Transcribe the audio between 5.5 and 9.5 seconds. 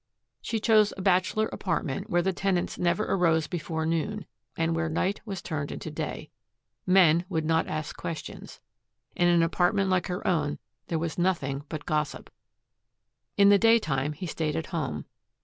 into day. Men would not ask questions. In an